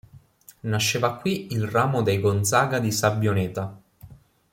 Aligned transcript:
Nasceva 0.63 1.13
qui 1.13 1.49
il 1.53 1.63
ramo 1.67 2.01
dei 2.01 2.19
"Gonzaga 2.19 2.79
di 2.79 2.91
Sabbioneta". 2.91 3.79